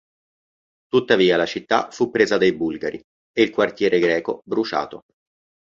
[0.87, 2.97] Tuttavia la città fu presa dai bulgari
[3.31, 5.03] e il quartiere greco bruciato.